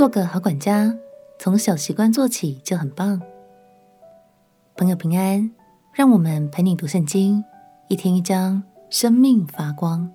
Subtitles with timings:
[0.00, 0.96] 做个好管家，
[1.38, 3.20] 从小习惯做起就很棒。
[4.74, 5.50] 朋友平安，
[5.92, 7.44] 让我们陪你读圣经，
[7.88, 10.10] 一天一章，生命发光。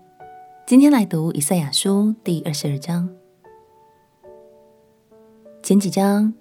[0.66, 3.08] 今天来读以赛亚书第二十二章。
[5.62, 6.34] 前几章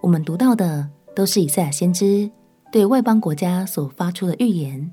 [0.00, 2.30] 我们读到的都是以赛亚先知
[2.72, 4.90] 对外邦国家所发出的预言。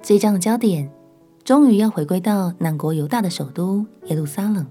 [0.00, 0.90] 这一章的焦点
[1.44, 4.66] 终于要回归到南国犹大的首都耶路撒冷。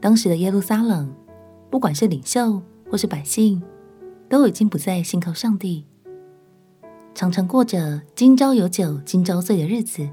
[0.00, 1.12] 当时的耶路撒冷，
[1.70, 3.62] 不管是领袖或是百姓，
[4.28, 5.84] 都已经不再信靠上帝，
[7.14, 10.08] 常常过着今朝有酒今朝醉的日子。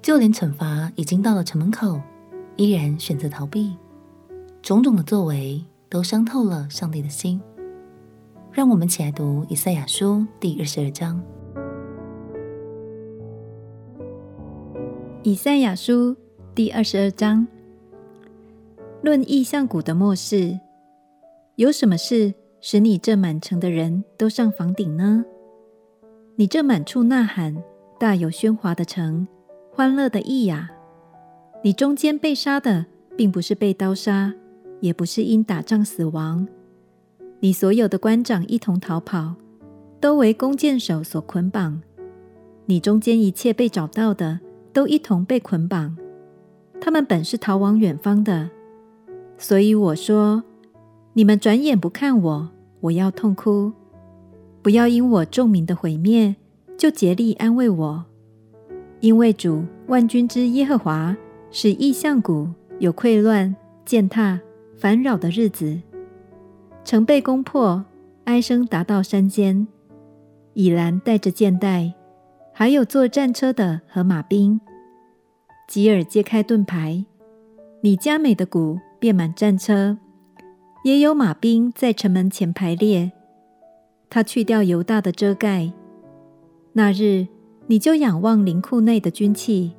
[0.00, 2.00] 就连惩罚已经到了城门口，
[2.56, 3.76] 依然选择逃避，
[4.62, 7.40] 种种的作为都伤透了上帝的心。
[8.52, 11.20] 让我们起来读以赛亚书第二十二章。
[15.24, 16.16] 以赛亚书
[16.54, 17.46] 第二十二章。
[19.00, 20.58] 论异象谷的末世，
[21.54, 25.24] 有什么事使你这满城的人都上房顶呢？
[26.34, 27.62] 你这满处呐喊、
[27.98, 29.28] 大有喧哗的城，
[29.72, 30.70] 欢乐的意呀！
[31.62, 34.34] 你中间被杀的，并不是被刀杀，
[34.80, 36.48] 也不是因打仗死亡。
[37.38, 39.36] 你所有的官长一同逃跑，
[40.00, 41.80] 都为弓箭手所捆绑。
[42.66, 44.40] 你中间一切被找到的，
[44.72, 45.96] 都一同被捆绑。
[46.80, 48.50] 他们本是逃往远方的。
[49.40, 50.42] 所以我说，
[51.12, 52.48] 你们转眼不看我，
[52.80, 53.72] 我要痛哭；
[54.62, 56.34] 不要因我众民的毁灭，
[56.76, 58.04] 就竭力安慰我。
[58.98, 61.16] 因为主万军之耶和华
[61.52, 62.48] 使异象谷
[62.80, 64.40] 有溃乱、践踏、
[64.76, 65.80] 烦扰的日子，
[66.84, 67.84] 城被攻破，
[68.24, 69.68] 哀声达到山间。
[70.54, 71.94] 以拦带着箭袋，
[72.52, 74.60] 还有坐战车的和马兵。
[75.68, 77.04] 吉尔揭开盾牌，
[77.82, 78.80] 你佳美的谷。
[78.98, 79.96] 遍满战车，
[80.84, 83.12] 也有马兵在城门前排列。
[84.10, 85.72] 他去掉犹大的遮盖。
[86.72, 87.26] 那日，
[87.66, 89.72] 你就仰望灵库内的军器。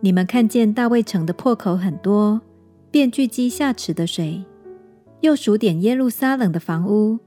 [0.00, 2.40] 你们看见大卫城的破口很多，
[2.90, 4.44] 便聚集下池的水。
[5.22, 7.18] 又数点耶路撒冷的房屋，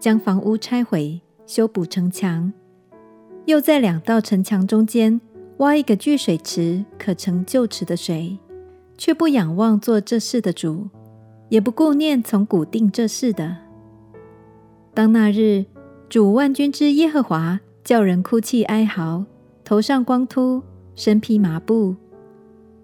[0.00, 2.52] 将房屋拆毁，修补城墙。
[3.44, 5.20] 又在两道城墙中间
[5.58, 8.36] 挖一个聚水池，可盛旧池的水。
[8.98, 10.88] 却不仰望做这事的主，
[11.48, 13.56] 也不顾念从古定这事的。
[14.94, 15.66] 当那日，
[16.08, 19.24] 主万军之耶和华叫人哭泣哀嚎，
[19.64, 20.62] 头上光秃，
[20.94, 21.94] 身披麻布。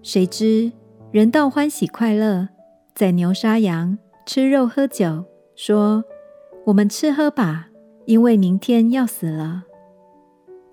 [0.02, 0.70] 谁知
[1.10, 2.48] 人倒欢喜快乐，
[2.94, 3.96] 宰牛杀羊，
[4.26, 5.24] 吃肉喝酒，
[5.54, 6.04] 说
[6.66, 7.68] ：“我们吃喝吧，
[8.06, 9.64] 因为明天要死了。”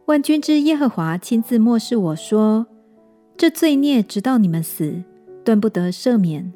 [0.08, 2.66] 万军之耶和华亲自漠视我说
[3.38, 5.04] ：“这罪孽直到你们死。”
[5.50, 6.54] 断不得赦免，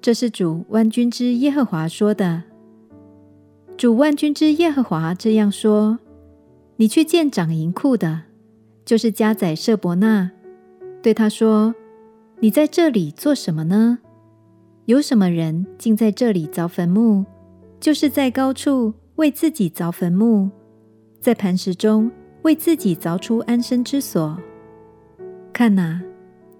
[0.00, 2.44] 这是主万军之耶和华说的。
[3.76, 5.98] 主万军之耶和华这样说：
[6.76, 8.22] 你去见掌银库的，
[8.86, 10.30] 就是加宰舍伯纳，
[11.02, 11.74] 对他说：
[12.40, 13.98] 你在这里做什么呢？
[14.86, 17.26] 有什么人竟在这里凿坟墓？
[17.78, 20.48] 就是在高处为自己凿坟墓，
[21.20, 22.10] 在磐石中
[22.44, 24.40] 为自己凿出安身之所。
[25.52, 26.00] 看哪！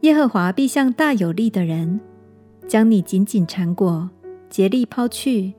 [0.07, 1.99] 耶和华必像大有力的人，
[2.69, 4.09] 将你紧紧缠裹，
[4.49, 5.53] 竭力抛去。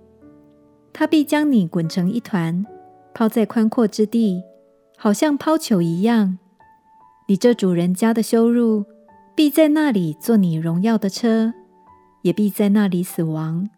[0.94, 2.66] 他必将你滚成一团，
[3.13, 4.41] 抛在宽阔之地，
[4.97, 6.40] 好像抛球一样。
[7.28, 8.86] 你这主人家的羞辱，
[9.36, 11.53] 必在那里做你荣耀的车，
[12.22, 13.69] 也必在那里死亡。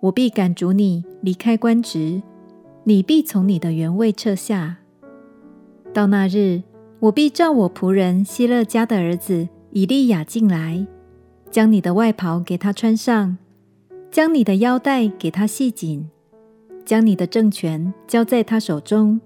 [0.00, 2.20] 我必赶逐你离开官职，
[2.82, 4.76] 你必从你的原位撤下。
[5.94, 6.62] 到那日，
[7.00, 9.48] 我必召我仆人希勒家的儿子。
[9.74, 10.86] 以利亚进来，
[11.50, 13.36] 将你的外袍给他穿上，
[14.08, 16.08] 将你的腰带给他系紧，
[16.84, 19.20] 将你的政权交在他手中。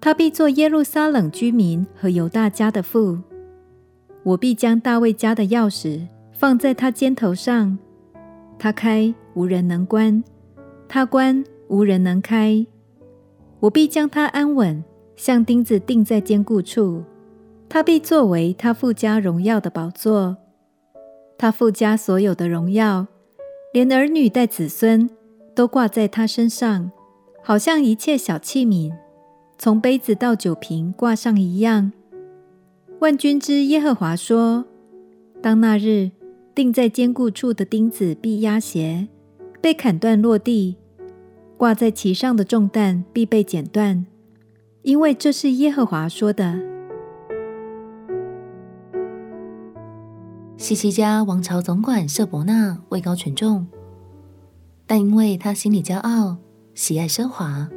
[0.00, 3.16] 他必做耶路撒冷居民和犹大家的父。
[4.24, 7.78] 我必将大卫家的钥匙放在他肩头上，
[8.58, 10.24] 他开无人能关，
[10.88, 12.66] 他关无人能开。
[13.60, 14.82] 我必将他安稳，
[15.14, 17.04] 像钉子钉在坚固处。
[17.74, 20.36] 他必作为他父家荣耀的宝座，
[21.38, 23.06] 他父家所有的荣耀，
[23.72, 25.08] 连儿女带子孙
[25.54, 26.92] 都挂在他身上，
[27.42, 28.92] 好像一切小器皿，
[29.56, 31.90] 从杯子到酒瓶挂上一样。
[32.98, 34.66] 万军之耶和华说：
[35.40, 36.10] 当那日，
[36.54, 39.08] 钉在坚固处的钉子必压斜，
[39.62, 40.76] 被砍断落地；
[41.56, 44.04] 挂在其上的重担必被剪断，
[44.82, 46.71] 因为这是耶和华说的。
[50.62, 53.66] 西西家王朝总管舍伯纳位高权重，
[54.86, 56.36] 但因为他心里骄傲，
[56.72, 57.68] 喜爱奢华，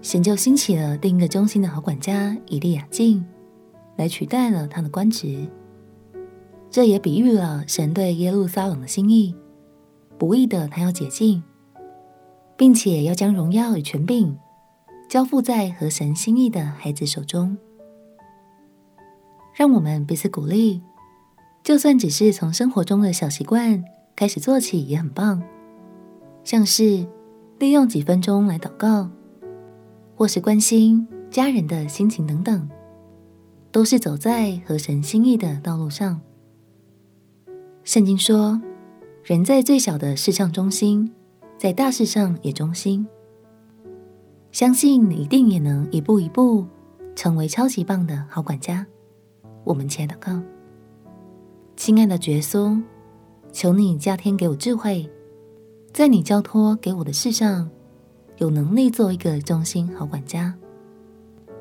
[0.00, 3.26] 神就兴起了另一个忠心的好管家以利亚敬，
[3.96, 5.48] 来取代了他的官职。
[6.70, 9.34] 这也比喻了神对耶路撒冷的心意，
[10.16, 11.42] 不义的他要解禁，
[12.56, 14.38] 并且要将荣耀与权柄
[15.08, 17.58] 交付在合神心意的孩子手中。
[19.52, 20.80] 让我们彼此鼓励，
[21.62, 23.84] 就算只是从生活中的小习惯
[24.16, 25.42] 开始做起，也很棒。
[26.42, 27.06] 像是
[27.58, 29.08] 利用几分钟来祷告，
[30.16, 32.68] 或是关心家人的心情等等，
[33.70, 36.20] 都是走在合神心意的道路上。
[37.84, 38.60] 圣经说
[39.22, 41.12] ：“人在最小的事上忠心，
[41.56, 43.06] 在大事上也忠心。”
[44.50, 46.66] 相信你一定也能一步一步
[47.14, 48.84] 成为超级棒的好管家。
[49.64, 50.42] 我们亲爱的祷告，
[51.84, 52.80] 亲爱的觉苏，
[53.50, 55.10] 求你加添给我智慧，
[55.92, 57.68] 在你交托给我的事上，
[58.36, 60.54] 有能力做一个忠心好管家。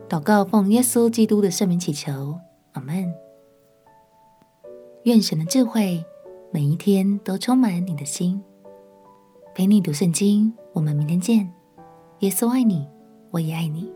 [0.07, 2.37] 祷告奉耶稣基督的圣名祈求，
[2.73, 3.11] 阿门。
[5.05, 6.05] 愿神的智慧。
[6.51, 8.39] 每一天都充满你的心，
[9.55, 10.53] 陪你读圣经。
[10.73, 11.51] 我们明天见。
[12.19, 12.87] 耶稣爱你，
[13.31, 13.91] 我也爱你。